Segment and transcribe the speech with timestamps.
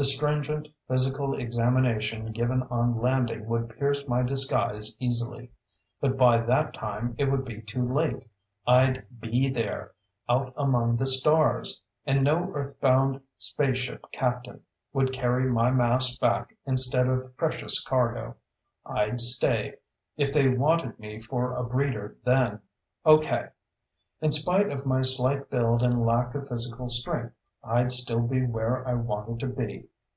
[0.00, 5.50] The stringent physical examination given on landing would pierce my disguise easily.
[6.00, 8.26] But by that time it would be too late.
[8.66, 9.92] I'd be there,
[10.26, 11.82] out among the stars.
[12.06, 14.62] And no Earthbound spaceship captain
[14.94, 18.36] would carry my mass back instead of precious cargo.
[18.86, 19.74] I'd stay.
[20.16, 22.62] If they wanted me for a breeder then
[23.04, 23.48] okay.
[24.22, 28.88] In spite of my slight build and lack of physical strength, I'd still be where
[28.88, 29.84] I wanted to be.